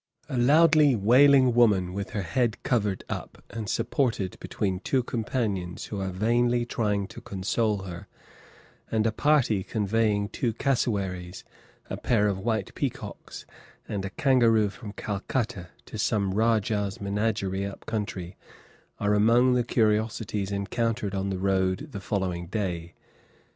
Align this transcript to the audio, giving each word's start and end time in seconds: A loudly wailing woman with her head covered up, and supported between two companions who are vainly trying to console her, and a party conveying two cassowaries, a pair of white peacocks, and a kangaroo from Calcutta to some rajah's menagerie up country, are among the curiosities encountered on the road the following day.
A 0.27 0.35
loudly 0.35 0.95
wailing 0.95 1.53
woman 1.53 1.93
with 1.93 2.09
her 2.09 2.23
head 2.23 2.57
covered 2.63 3.03
up, 3.07 3.43
and 3.51 3.69
supported 3.69 4.35
between 4.39 4.79
two 4.79 5.03
companions 5.03 5.85
who 5.85 6.01
are 6.01 6.09
vainly 6.09 6.65
trying 6.65 7.05
to 7.09 7.21
console 7.21 7.83
her, 7.83 8.07
and 8.89 9.05
a 9.05 9.11
party 9.11 9.63
conveying 9.63 10.27
two 10.29 10.53
cassowaries, 10.53 11.43
a 11.87 11.97
pair 11.97 12.27
of 12.27 12.39
white 12.39 12.73
peacocks, 12.73 13.45
and 13.87 14.03
a 14.03 14.09
kangaroo 14.09 14.71
from 14.71 14.91
Calcutta 14.93 15.69
to 15.85 15.99
some 15.99 16.33
rajah's 16.33 16.99
menagerie 16.99 17.63
up 17.67 17.85
country, 17.85 18.35
are 18.99 19.13
among 19.13 19.53
the 19.53 19.63
curiosities 19.63 20.51
encountered 20.51 21.13
on 21.13 21.29
the 21.29 21.37
road 21.37 21.89
the 21.91 22.01
following 22.01 22.47
day. 22.47 22.95